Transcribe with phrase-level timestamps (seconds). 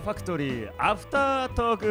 [0.00, 1.88] アファクトリーアフタートークイ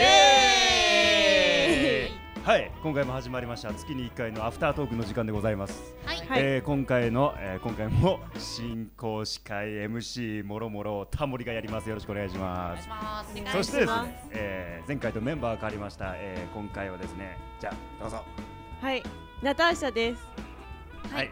[0.00, 2.18] エーイ。
[2.44, 3.72] はい今回も始まりました。
[3.74, 6.22] 月に1回のアフタートークの時間でございます、はい。
[6.36, 11.88] えー今回の、えー今回も進行司会 MC もろもろタモリがやります。
[11.88, 12.82] よろしくお願いしお願います。
[12.84, 13.32] します。
[13.32, 14.02] お願いそしてです。
[14.02, 18.22] ね、えー前回とメンバーが変わりました、えー今回はですねじゃあどうぞ。
[18.80, 19.02] はい、
[19.42, 20.20] ナターシャです。
[21.12, 21.30] はい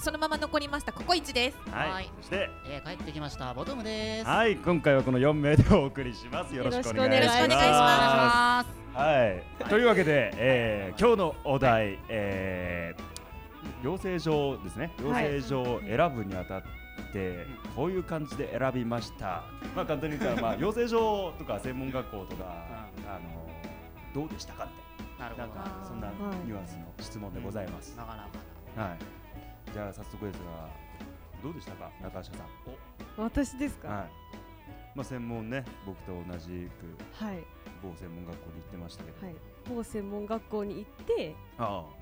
[0.00, 0.94] そのまま残りました。
[0.94, 1.58] ココイチです。
[1.70, 2.10] はい、はい。
[2.22, 2.48] そして。
[2.66, 3.52] えー、帰ってきました。
[3.52, 4.26] ボトムです。
[4.26, 4.56] はい。
[4.56, 6.54] 今回はこの4名でお送りします。
[6.54, 7.40] よろしくお願いします。
[7.40, 8.66] よろしくお願いします。
[8.66, 8.96] ます。
[8.96, 14.90] はい、というわけで、えー今日のお題、えー養成所ですね。
[15.02, 16.62] 養成所を選ぶにあたっ
[17.12, 19.44] て、こういう感じで選びました。
[19.76, 22.44] まあ簡単に言ったら、まあ、養成所とか専門学校とか、
[23.06, 23.48] あの
[24.14, 25.22] どうでしたかって。
[25.22, 25.48] なるほど。
[25.48, 28.22] なんかそんなはいニュアンスの質問でございます、なかな
[28.76, 28.82] か。
[28.82, 29.19] はい
[29.72, 30.68] じゃあ早速ですが
[31.42, 32.46] どうでしたか中下さん？
[33.16, 33.88] 私ですか？
[33.88, 34.10] はい
[34.94, 37.38] まあ専門ね僕と同じくはい、
[37.82, 39.36] 某専門学校に行ってましたけど、はい、
[39.68, 42.00] 某専門学校に行って、ああ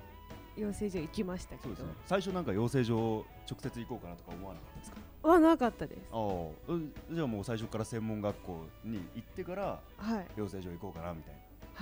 [0.56, 1.92] 養成所行きましたけどそうですね。
[2.06, 5.28] 最初なんか養成所直接行こうかなとか思わなかったですか？
[5.28, 6.00] はなかったです。
[6.10, 11.34] ああ、うんじゃあもう最初から専門学校に行ってからはい、養成所行こうかなみたい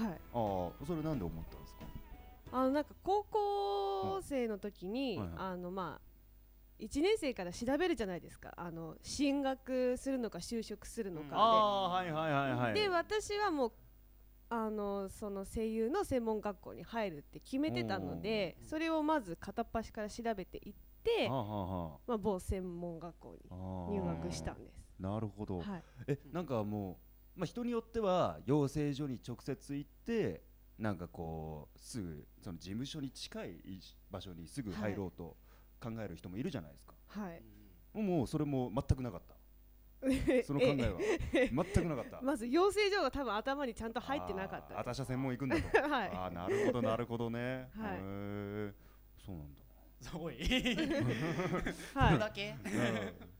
[0.03, 0.09] な。
[0.09, 0.13] はい。
[0.13, 0.19] あ
[0.83, 1.81] あ、それなんで思ったんですか。
[2.57, 6.07] あのなんか高校生の時に、はいはいあのまあ
[6.79, 8.53] 一年生から調べるじゃないですか。
[8.55, 11.35] あの進学するのか就職するのかで。
[11.35, 12.75] ああ、はいはいはいはい。
[12.75, 13.73] で私はもう
[14.51, 23.37] あのその声優の専門学校に入るって決めてたのでそれをまず片っ端から調べていって、はあ、はあはまあ、某専門学校
[23.89, 24.79] に入学したんです。
[24.99, 25.61] なるほど。
[25.61, 26.99] はい、え、なんかも
[27.37, 30.56] う、まあ人によっては養成所に直接行って。
[30.79, 33.61] なんかこうすぐその事務所に近い
[34.11, 35.37] 場所にすぐ入ろうと
[35.81, 36.95] 考える人もいるじゃないですか。
[37.09, 37.43] はい、
[37.99, 39.35] もうそれも全くなかった。
[40.45, 40.99] その考えは
[41.39, 42.21] 全くなかった。
[42.21, 45.63] まず養成所が多分頭にちゃんと入ってなかったあー私は専門行くんだと。
[45.89, 47.69] はいあーなるほどなるほどね。
[47.75, 48.73] はいへー
[49.25, 49.63] そうなんだ。
[50.01, 50.37] すごい。
[51.95, 52.55] はいだけ？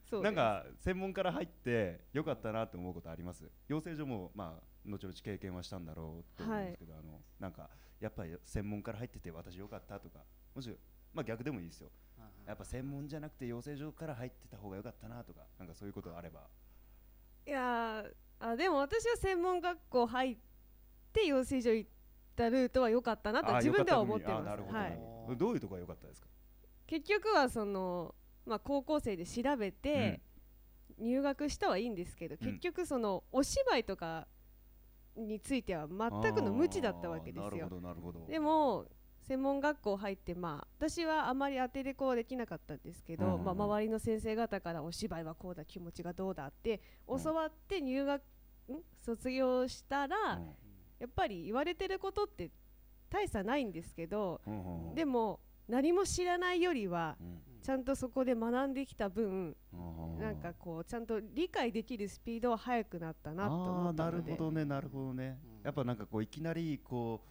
[0.09, 3.45] そうですなんか専門から入ってよかったなって思うことあります？
[3.69, 7.69] 養成所もまあ後々経験はしたんだろうと思うんですけど、あのなんか
[8.01, 10.21] やっぱり専門から入ってて私よかったとか、
[10.55, 10.71] もし
[11.13, 11.91] まあ逆でもいいですよ。
[12.47, 16.49] やっぱ専門じゃなくて養成所から入ってた方がよかったなとか、なんかそういうことがあれば。
[17.47, 20.37] いやーあでも私は専門学校入っ
[21.13, 21.91] て養成所行っ
[22.35, 24.45] たルートは良かったなと自分では思ったてます。
[24.45, 25.37] なるほど、はないる、ほど。
[25.37, 26.29] どういうとこが良かったですか？
[26.87, 28.15] 結局はその、
[28.45, 30.21] まあ、高校生で調べて、
[30.99, 34.27] 入学したはいいんですけど、うん結局そのお芝居とか
[35.17, 37.71] については全くの無知だったわけですよ。
[38.29, 38.87] でも
[39.23, 43.45] 専門学校入ってまあ私はあまり当てれこはできなかったんですけど、うん。
[43.45, 47.23] まあ、周りの先生方からお芝居はこうだ気持ちがどうだってうん。
[47.23, 48.25] 教わって入学、ん？
[49.05, 50.55] 卒業したら、うん。
[51.01, 52.51] やっぱり言われてることって
[53.11, 54.95] 大差ないんですけど、うんうんうん。
[54.95, 60.19] でも何も知らないよりはうんちゃんとそこで学んできた分うん。
[60.21, 64.31] なんかこうちゃんと理解できるスピードは速くなったなと思ったので。
[64.31, 65.65] るほどねなるほどね、うん。
[65.65, 67.25] やっぱなんかこういきなりこ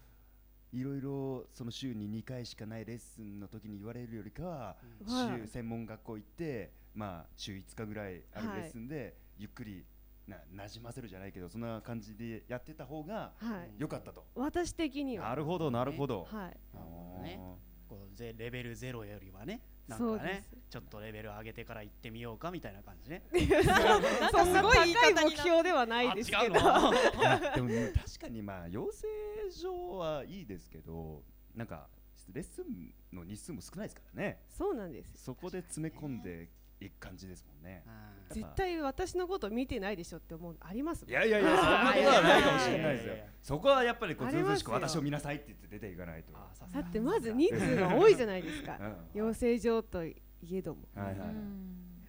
[0.74, 4.76] ういろいろその週に2回しかないレッスンの時に言われるよりかは、
[5.08, 5.40] はい。
[5.42, 9.86] 週専門学校行ってまあ週5日ぐらいあるレッスンで、ゆっくり
[10.28, 13.72] な馴染ませるじゃないけどそんな感じでやってた方がはい。
[13.78, 15.30] 良かったと、私的には。
[15.30, 16.58] なるほどなるほど、はい。
[16.74, 17.40] なるほどね。
[17.88, 19.62] こうぜレベルゼロよりはね。
[19.88, 23.24] なんそうでかねす、ちょっとレベル上げてから行ってみようかみたいな感じね。
[24.32, 26.54] そんなすごい言い高い目標ではないあですけど。
[27.56, 29.08] でもね確かにまあ養成
[29.52, 31.88] 所はいいですけどなんか
[32.34, 34.42] レッスンの日数も少ないですからね。
[34.50, 36.50] そうなんですそこで詰め込んで
[36.80, 37.84] いく感じですもんね。
[38.30, 38.36] うん。
[38.36, 41.12] 絶対私のこと見てないでしょって思うのありますもん。
[41.12, 43.16] いやいやいや、そんなことはないかもしれないですよ。
[43.42, 46.34] そこはやっぱりこう、ずうずうしく私を見なさいって言って出ていかないと。
[46.34, 48.96] だってまず人数が多いじゃないですかうん。
[49.14, 50.16] 養成所とい
[50.52, 50.82] えども。
[50.96, 51.04] や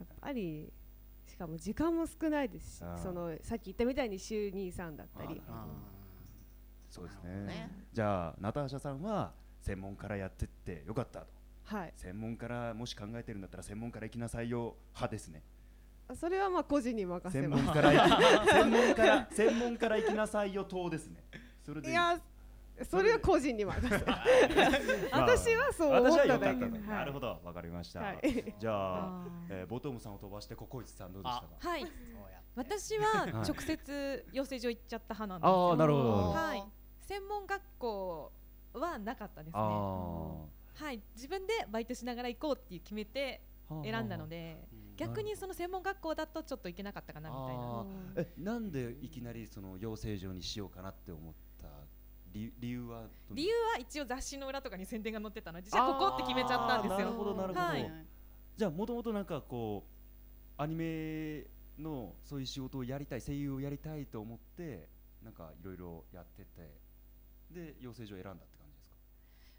[0.04, 0.72] っぱり
[1.26, 5.40] しかも時間も少ないですしそのさっき言ったみたいに週23だったり。
[6.88, 7.70] そうですね。
[7.92, 11.35] じゃあ、ナターシャさんは専門からやってってよかったと。
[11.66, 11.92] はい。
[11.96, 15.42] 専門からもし考えてるんだったら専門から行きなさいよ派ですね。
[16.14, 17.62] それはまあ個人に任せ専ます。
[17.64, 21.24] 門から行き専門から 専門から行きなさいよ党ですね。
[21.64, 21.92] それでいい。
[21.92, 22.18] いや
[22.84, 24.12] それは個人に任せま
[25.10, 26.72] あ私はそう思っただけ私は良かったと。
[26.74, 26.80] はい。
[26.98, 28.00] なるほど、わかりました。
[28.00, 28.54] はい。
[28.60, 31.68] じゃあ あ、えーボトムさんを飛ばしてココイチさんどうでしたか？
[31.70, 31.80] はい。
[31.80, 31.90] そう
[32.30, 32.46] やって。
[32.54, 36.30] 私は直接養成所行っちゃった派なんですあよあ、なるほど。
[36.32, 36.64] はい。
[37.00, 38.32] 専門学校
[38.74, 39.60] はなかったですね。
[39.62, 40.44] あ
[40.76, 43.40] はい自分でバイトしながら行こうって決めて
[43.82, 44.96] 選んだのでうん。
[44.96, 47.84] 逆にその専門学校だとちょっといけなかったかなみたいな。
[48.16, 51.68] えなんでいきなりその養成所にしようかなって思った
[52.32, 55.60] 理理由はど理由は一応雑誌の裏とかに宣伝が載ってたの。
[55.60, 57.92] でじゃあここって決めちゃったんですあーなるよほどなるほど、はい。
[58.56, 59.84] じゃあもともとなんかこ
[60.58, 61.46] うアニメ
[61.78, 64.88] のそういう仕事をやりたい声優をやりたいと思って
[65.22, 66.80] なんかいろいろやってて
[67.50, 68.44] で養成所を選んだ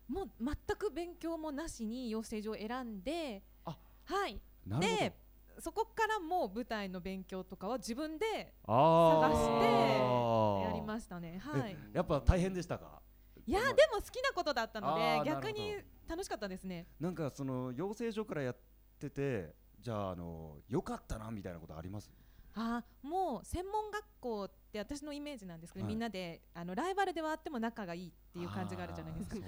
[0.07, 4.39] もう全く勉強もなしに養成所を選んであはい。
[4.79, 5.13] で
[5.59, 11.39] そこからもう舞台の勉強とかは自分であ探してやりすましたね。
[11.39, 11.77] はい。
[11.93, 13.01] やっぱ大変でしたか？
[13.45, 15.77] いやでも好きなことだったので逆に
[16.07, 16.85] 楽しかったですね。
[16.99, 18.57] なんかその養成所からやっ
[18.99, 22.11] ててじゃああの良かったなみたいなことあります？
[22.59, 25.93] あーもう専門学校って私のイメージなんですけど、はい。
[25.93, 29.35] みんなであのライバルではあっても仲がいいっていう感じがあるじゃないですか。
[29.35, 29.43] ね。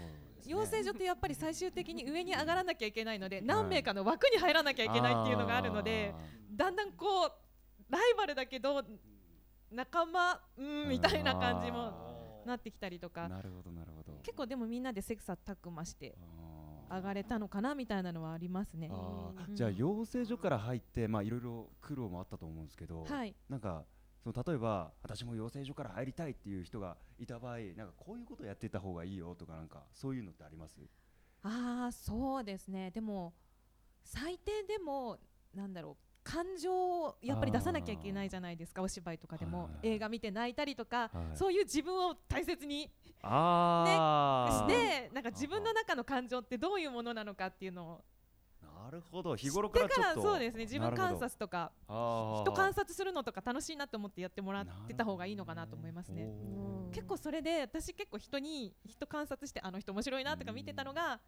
[0.46, 6.14] 養成所ってやっぱり最終的に上に上がらなきゃいけないので何名かの枠に入らなきゃいけないっていうのがあるので
[6.52, 8.84] だんだんこうライバルだけど
[9.72, 13.26] 仲間うんみたいな感じもあなってきたりとか。
[13.26, 14.20] ーなるほどなるほど。
[14.22, 16.16] 結構でもみんなで切磋琢磨して
[16.90, 18.90] 上がれたのかなみたいなのはありますね。
[18.92, 19.56] うん。
[19.56, 23.36] じゃあ養成所から入ってまあいろいろ苦労もあったと思うんですけど、はい。
[23.50, 23.86] なんか
[24.24, 30.82] その例えば私も養成所から入りたいっていう人がいた場合なんかこういうことやってた方がいいよとかなんかそういうのってあります？
[31.44, 32.92] ああそうですね。
[32.92, 33.34] でも
[34.04, 35.18] 最低でも
[35.54, 39.68] なんだろう感情をやっぱり出さなきゃいけないじゃないですかお芝居とかでも。
[39.82, 41.38] 映画見て泣いたりとか、はい。
[41.38, 42.92] そういう自分を大切に
[43.24, 44.70] あー。
[44.70, 48.04] してなんか自分の中の感情ってどういうものなのかっていうのを。
[48.62, 49.36] なるほど。
[49.36, 50.22] 日頃からからちょっと。
[50.22, 56.30] そうですね自分観察とか人人観察するのとか楽しいなと思ってやってもらってた方がいいのかなと思いますね。
[56.92, 61.20] 結構それで私結構人に人観察してあの人面白いなとか見てたのが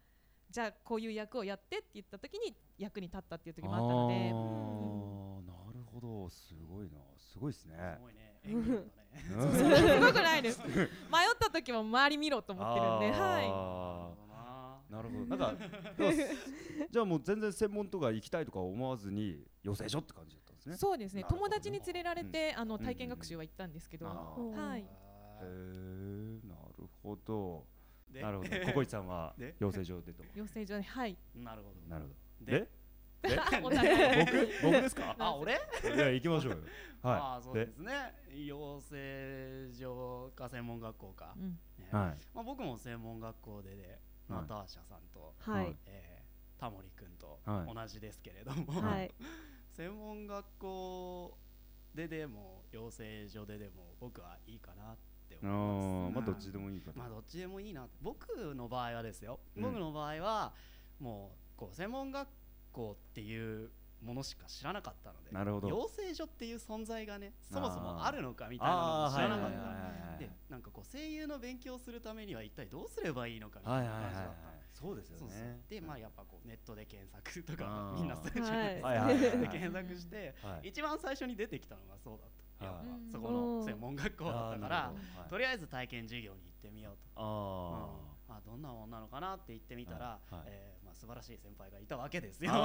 [0.48, 4.30] じゃあこういう役をやってって言った時に役に立ったっていう時もあったので。
[4.30, 4.91] あうん
[6.02, 6.98] どすごいな。
[7.16, 7.76] すごいですね。
[7.96, 8.40] すごいね。
[8.44, 9.24] 演技力だね。
[9.30, 10.60] う んすごくないです。
[10.66, 10.78] 迷っ
[11.38, 13.10] た時も周り見ろと思ってるんで。
[13.18, 14.92] はあー。
[14.92, 15.52] なるほどな。
[15.52, 15.64] んか
[16.90, 20.74] じゃあもう全然専門とか行きたいとか思わずに養成所って感じだったんですね。
[20.74, 21.24] いそうですね。
[21.28, 24.08] 友達に連れられてあのん体験学習は行ったんですけど。
[24.08, 24.80] あうんはい。
[24.82, 24.86] へ
[25.40, 27.66] えなるほど。
[28.10, 28.20] で？
[28.20, 29.54] なるほどココイチさんはで？
[29.58, 31.16] 養成所でと養成所ではい。
[31.34, 31.80] なるほど。
[31.88, 32.14] なるほど。
[32.44, 32.68] で？
[33.62, 33.74] 僕？
[34.62, 35.16] 僕ですか？
[35.18, 35.60] あ俺？
[35.82, 36.58] じゃあ行きましょうよ。
[37.04, 37.92] あはあそうですね。
[38.46, 41.34] 養成所か専門学校か。
[41.90, 42.18] はい。
[42.34, 44.42] まあ僕も専門学校でではい。
[44.42, 45.76] ナターシャさんとはい、はい。
[45.86, 46.22] えー
[46.60, 47.74] タモリ君とはい。
[47.74, 48.80] 同じですけれども。
[48.80, 49.12] はい、
[49.72, 51.36] 専門学校
[51.92, 54.96] ででも養成所ででも僕はいいかなっ
[55.28, 56.12] てあ思います。
[56.12, 56.98] ーまあどっちでもいいかと。
[57.00, 60.54] まあどっちでもいいな僕の場合はですよ、うん僕の場合は
[61.00, 62.28] もうこう専門学
[62.72, 63.70] 校っていう
[64.02, 65.68] ものしか知らなかったのでなるほど。
[65.68, 69.10] 養成所っていう存在がねそもそもあるのかみたいなのあー。
[69.10, 74.32] も知らなかったでなんかこう声優の勉強するためには一体どうすればいいのかみたはいな感じだった。
[74.72, 75.60] そうですよね。
[75.68, 77.94] でまあやっぱこうネットで検索とあかー。
[77.94, 80.68] みんなするじゃないですか、はいで検索して、はい。
[80.70, 82.28] 一番最初に出てきたのがそうだっ
[82.58, 82.74] た、はい。
[82.74, 84.92] やっぱうんそこの専門学校だったから
[85.28, 90.44] とりあえず体験授業に行ってみようと、あどんなもんなのかなって言ってみたら、はいはい。
[90.48, 92.50] えーまあ、素晴らしい先輩がいたわけですよ。
[92.52, 92.62] あ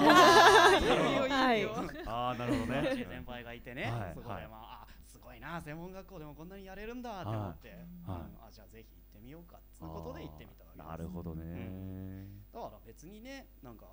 [2.05, 4.13] あーなるほどね先輩がいてね、はい。
[4.15, 4.45] そこでまはい。
[4.45, 7.77] あ、あすごいな専門学校でもこんなにやれるんだって思って、はい。
[7.77, 8.13] うん
[8.45, 9.57] あじゃあぜひ行ってみようか。
[9.57, 10.87] っていうことで行ってみたわけです。
[10.89, 12.27] なるほどね。
[12.53, 13.85] だから別にねなんか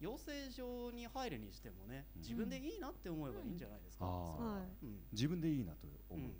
[0.00, 2.22] 養成所に入るにしてもねうん。
[2.22, 4.06] 自分でいいなって思えばいいんじゃないですか。
[5.12, 6.30] 自分でいいなと思う。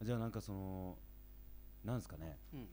[0.00, 0.06] うん。
[0.06, 0.98] じゃあなんかその
[1.84, 2.38] なんですかね。
[2.52, 2.68] うん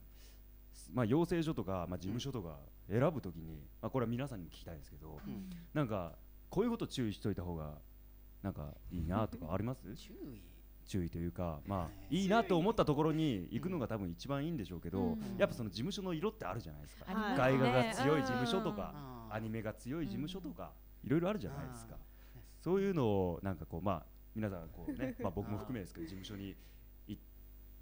[0.94, 2.58] まあ養成所とかまあ事務所とか
[2.90, 5.50] 選ぶときにまあこれは皆さんにも聞きたいんですけどうん。
[5.74, 6.14] なんか
[6.50, 7.78] こういうこと注意しといた方が
[8.42, 9.82] なんかいいなとかあります？
[9.96, 10.42] 注意。
[10.84, 12.08] 注意というかまあね。
[12.10, 15.38] いいなと思ったところに行くのが多分一番いいんでしょうけどうん。
[15.38, 17.06] やっぱその事務所の色ってあるじゃないですか。
[17.14, 17.56] はい。
[17.56, 20.74] 絵画が強い事務所とかアニメが強い事務所とか
[21.04, 21.96] いろいろあるじゃないですか。
[21.96, 22.00] あ
[22.60, 26.56] そういうのをなんかこうまあ皆さんこうねまあ僕も含めですけど事務所にい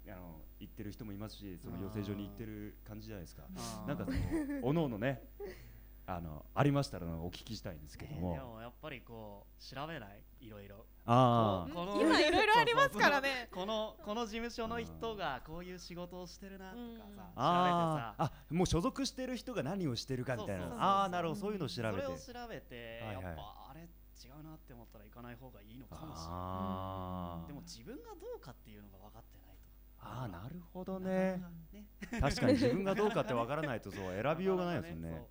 [0.08, 3.42] あの行ってる人もいますしその養成所に行ってる感じじゃないですか。
[3.86, 4.18] なんかその
[4.62, 5.22] おのおのね
[6.06, 10.22] あのありましたらお聞きしたいんですけどえーもでもやっぱりこう調べない？
[10.40, 10.84] いろいろ。
[11.06, 13.48] あこの今いろいろありますからね。
[13.54, 16.98] このこの事務所の人がこういう仕事をしてるなとかうん。
[17.14, 18.26] さ、ああー。
[18.26, 20.66] あもう所属してる人が何をしてるかみたいな。
[20.82, 21.40] ああなるほど。
[21.40, 22.02] そういうのを調べて。
[22.02, 23.24] 調べてそれを調べて、はいはい。
[23.24, 23.86] やっぱあれ違
[24.38, 27.46] うなって思ったら行かない方がいいのかもしれない。
[27.46, 29.49] でも自分がどうかっていうのが分かってない
[30.00, 31.42] とあーなるほどなね。
[32.20, 35.26] 確かに自分がどうかってわからないとそう 選びようがないですよね。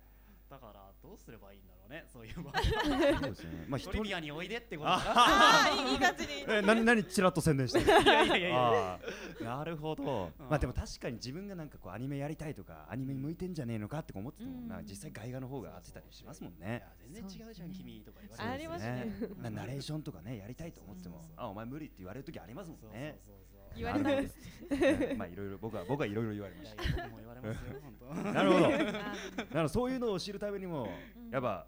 [0.48, 2.04] だからどうすればいいんだろうね。
[2.08, 3.66] そういう場そうですね。
[3.68, 6.44] まあ一トリ人ビアにおいでってことか ああいい感じに。
[6.48, 7.86] え何何ちらっと宣伝してる。
[7.86, 9.00] な いやいやいや。
[9.42, 10.32] なるほど。
[10.38, 10.48] うん。
[10.48, 14.68] まあでも確かに自分がなんかこうアニメやりたいとかアニメに向いてんじゃねえのかって思っててもうん。
[14.68, 16.82] な実際外画の方が合ってたりしますもんね。
[17.12, 19.14] 全然違うじゃん君とか言われてありますね。
[19.40, 23.20] なナレーションとかねやりたいと思ってもそうそうあお前無理って言われる時ありますもんね。
[23.24, 24.36] そうそうそう言われないです
[24.70, 28.66] うん まあいろいろ僕は僕はいろいろ言われましいや僕も言われますよ本当たなるほど。
[28.66, 30.84] あだからそういうのを知るためにも
[31.16, 31.30] うん。
[31.30, 31.66] やっぱ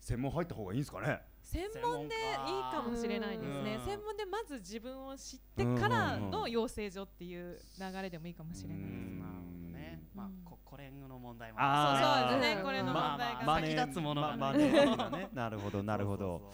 [0.00, 1.20] 専門入った方がいいんですかね。
[1.42, 3.76] 専門でいいかもしれないですね。
[3.76, 8.78] うん専門でまず自分を知ってからの養成所っていう流れでもいいかもしれない。
[8.78, 9.20] ですうん。
[9.20, 10.02] なるほどね。
[10.14, 10.42] まあうん。
[10.44, 14.36] ここれの問題もそうそうですねうんこれのまあ問題がまあ先立つものがね。
[14.36, 15.28] まあまあね今ね。
[15.32, 16.52] なるほどなるほど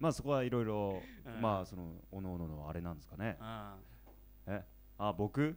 [0.00, 1.40] まあそこはいろいろうん。
[1.40, 3.36] まあそのおのおののあれなんですかね。
[3.40, 4.64] うんえ？
[4.98, 5.56] あ僕？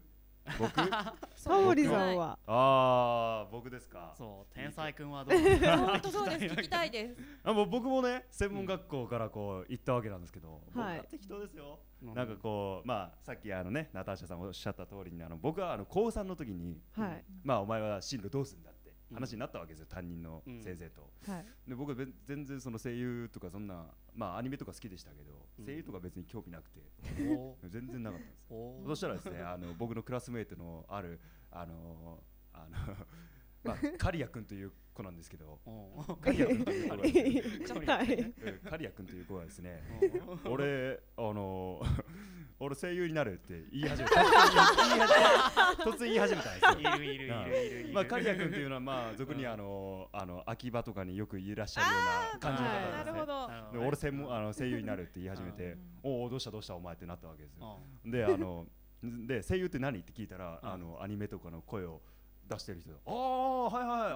[0.59, 0.73] 僕？
[0.75, 1.15] タ
[1.61, 2.37] モリさんは？
[2.45, 4.13] ああ僕ですか？
[4.17, 5.39] そう天才くんはどう？
[5.39, 6.55] 本当そうです。
[6.55, 7.15] 聞きたいです。
[7.43, 12.13] あもう僕もね専門学校からこう行ったわけなんですけど、僕は適当ですよ、うん。
[12.13, 17.23] なんかこうまあさっきあのねナターシャさんおっしゃった通りにあの僕はあの高3の時にはい。
[17.41, 18.72] まあお前は進路どうすんだ
[19.13, 21.45] 話になったわけですよ、担任のうん先生と、はい。
[21.67, 25.65] で僕全然その声優とかそんなまあアニメとか好きでしたけど、うん。
[25.65, 26.81] 声優とか別に興味なくて。
[27.69, 28.37] 全然なかったんで
[28.83, 31.19] すそしたらですねあの僕のクラスメイトのある
[31.51, 32.95] あのあの
[33.63, 35.59] まあカリア君という子なんですけど。
[35.65, 38.13] おーカリア君という子がですねは い。
[38.13, 39.83] うんカリア君という子がですね
[40.45, 41.81] 俺あの
[42.59, 44.21] 俺声優になるって言い始めた。
[45.83, 46.51] 突然言い始めた。
[46.51, 46.95] んですよ。
[46.95, 47.93] いるいるいるいるいる。
[47.93, 53.79] まあ、カリア君っていうのは、まあ、俗にあの、あの秋葉とかによくいらっしゃるような感じの方ですね。
[53.79, 57.59] で俺専門あの声優になるって言い始めてうん、おおどうしたどうしたお前ってなったわけです
[58.05, 58.67] であの
[59.03, 59.99] で声優って何？
[59.99, 60.69] って聞いたら、うん。
[60.69, 62.01] あのアニメとかの声を
[62.49, 62.91] 出してる人。
[63.05, 64.11] ああはいはい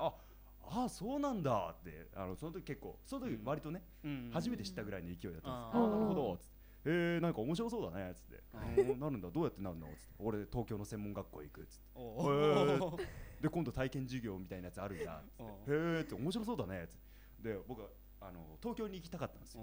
[0.69, 2.07] ああそうなんだって。
[2.15, 4.31] あのその時結構その時割とね、ん。
[4.31, 5.83] 初めて知ったぐらいの勢いだったんです、うん。
[5.83, 6.57] ああなるほどっつって。
[6.89, 8.11] えー、なんか面白そうだね。
[8.11, 9.29] っつって、なるんだ。
[9.29, 9.87] どうやってなるの？
[9.87, 10.13] っつって。
[10.19, 11.83] 俺東京の専門学校行くっつって。
[11.95, 12.79] おへー。
[12.79, 12.97] ー
[13.41, 16.97] で今度体験授業みたいなやつあるんだおへえって面白そうだねっつっ
[17.43, 17.49] て。
[17.49, 17.87] で僕は
[18.19, 19.61] あの東京に行きたかったんですよ。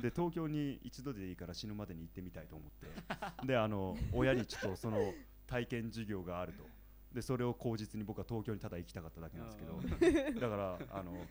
[0.00, 3.46] で東京に一度でいいから死ぬまでに行ってみたいと思って。
[3.46, 5.12] であの親にちょっとその
[5.46, 6.64] 体験授業があると
[7.12, 9.78] でそれを口実に僕は東京にただ行きたかっただけなんですけど。
[10.40, 11.26] だからあの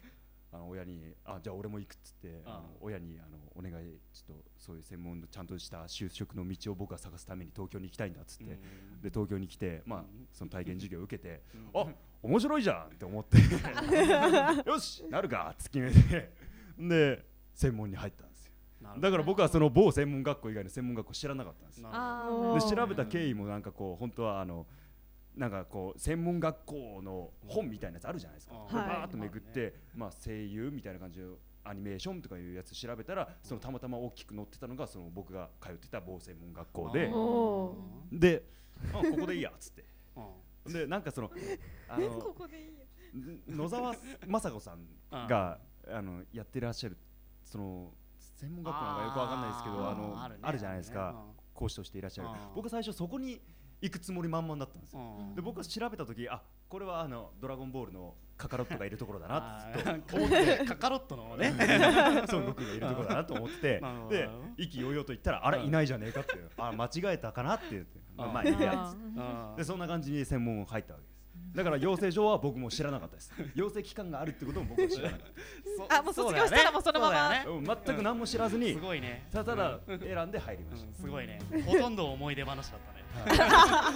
[0.49, 9.01] あの親にあじゃあ俺も行くっつってあの親にあのお願いちょっとそういう専門のちゃんとした就職の道を僕は探すために東京に行きたいんだっつって、うん。
[9.01, 11.87] で東京に来て、まあうん、その体験授業を受けて、うんあ
[12.23, 13.37] 面白いじゃんって思って
[14.67, 16.33] よしなるかって決めて。
[16.79, 18.53] で専門に入ったんですよ。
[18.99, 24.65] だから僕はその某専門学校以外の専門学校知らなかったんですで調べた経緯もなんかこう本当はあの
[25.37, 37.11] なんかこう専門学校の本みたいなやつあるじゃないですか、うんバーッとめくって、まあ、声優みたいな感じのアニメーションとかいうやつ調べたらそのたまたま大きく載ってたのがその僕が通ってた某専門学校で。
[38.11, 38.43] で
[38.93, 39.85] あここでいいやっつって。
[40.15, 41.31] うんでなんかその
[41.87, 42.85] あこのこでいいよ
[43.47, 43.93] 野沢
[44.27, 44.85] 雅子さん
[45.27, 46.97] が あのやってらっしゃる
[47.45, 47.93] その
[48.35, 51.25] 専門学校なんかよくわかんないですけどあのあるじゃないですか。
[51.53, 52.27] 講師としていらっしゃる。
[52.27, 53.41] うん僕は最初そこに
[53.81, 54.99] 行くつもり満々だったんですよ。
[55.01, 55.35] うん。
[55.35, 60.65] で僕は調べた時あこれはあのドラゴンボールのカカロットがいるところだなあとー 思って。
[60.65, 61.53] カカロットのね。
[61.57, 65.65] 孫悟空がいるところだなと思って で意気揚々と言ったらあれうん。
[65.67, 68.93] いないじゃねえかってあ間違えたかなって言ってまあいいや。
[69.55, 71.17] でそんな感じに専門入ったわけです。
[71.53, 73.31] だから養成所は僕も知らなかったです。
[73.55, 75.27] 養成期間があるってことも僕は知らなかっ
[75.99, 77.75] あもう卒業したらもうそのまま。
[77.85, 79.27] 全く何も知らずにすごいね。
[79.31, 81.39] ただただ選んで入りましうんすごいね。
[81.65, 83.93] ほとんど思い出話だったねたはい。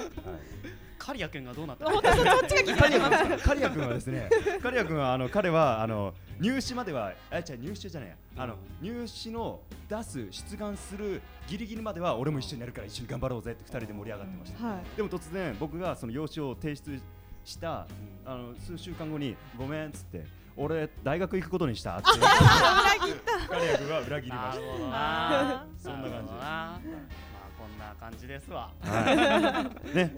[0.97, 1.91] カリア君がどうなったの？
[1.93, 4.29] 本当そっちが気になカリアります君カリア君はですね、
[4.61, 14.63] カリア君はあの彼はあの入試まではあ違う入試じゃないや、あの入試の出す出願するギリギリまでは俺も一緒にやるから一緒に頑張ろうぜって二人で盛り上がってました。
[14.67, 14.83] はい。
[14.95, 17.01] でも突然僕がその用紙を提出
[17.45, 17.87] した
[18.23, 20.23] あの数週間後にごめんっつって
[20.55, 22.09] 俺大学行くことにしたって。
[22.13, 23.15] 裏切っ
[23.49, 24.91] カリア君は裏切りましなるほどな。
[24.93, 26.33] あそんな感じ
[27.81, 28.69] な感じですわ。
[28.83, 28.91] た。
[28.91, 30.15] はい、 ね、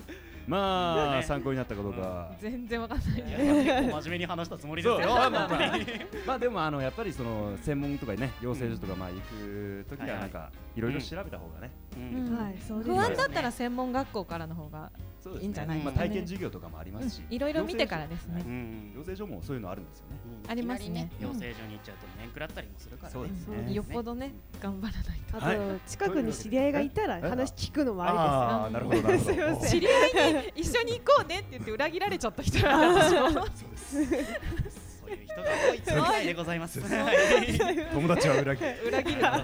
[0.47, 1.23] まあ、ね。
[1.23, 2.31] 参考になったかどうか。
[2.39, 3.21] 全然わかんない。
[3.23, 5.07] 結構真面目に話したつもりですよ。
[5.09, 5.85] まあまあ本当に
[6.25, 12.27] まあでもあのやっぱりその専門とかね養成所とかまあ行く時はなんかいろいろ調べた方がね、うん。
[12.27, 12.37] うん。
[12.37, 14.91] はいそうです不安だったら専門学校からの方が
[15.23, 15.79] そういいんじゃない？
[15.79, 18.43] まあ体験授業とかもありますし、いろいろ見てからですね。
[18.45, 18.93] うん。
[18.95, 20.15] 養成所もそういうのあるんですよね。
[20.49, 21.09] ありますね。
[21.21, 21.53] 養成所に行っ
[21.83, 23.13] ちゃうと面食らったりもするからね。
[23.13, 23.73] そうですね。
[23.73, 25.37] よっぽどね頑張らないと。
[25.37, 25.57] あはい。
[25.57, 29.31] と近くに知り合いがいたらえ話聞くのもあああーなるほどなるほど。
[29.31, 29.71] すいません。
[29.71, 34.99] 知り合いに一緒に行こうねって言って裏切られちゃった人なんで私も そうです。
[34.99, 36.81] そういういう人が多い世界でございます。
[36.81, 38.75] 友達は裏切る。
[38.87, 39.21] 裏切る。
[39.23, 39.37] は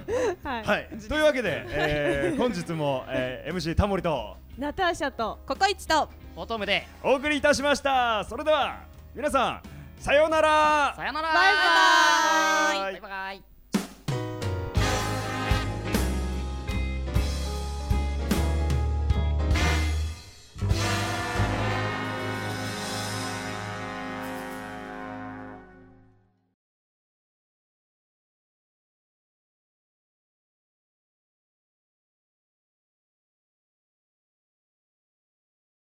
[0.60, 0.90] い、はい。
[1.08, 5.40] というわけで、えー、本日も、えー、MC タモリとナターシャと。
[5.48, 6.10] ココイチと。
[6.36, 6.86] フォトムで。
[7.02, 8.26] お送りいたしました。
[8.26, 8.82] それでは
[9.16, 9.62] 皆さん
[10.00, 10.94] さようなら。
[10.98, 11.34] さよなら。
[11.34, 13.00] バイバーイ。
[13.00, 13.59] バイバイ。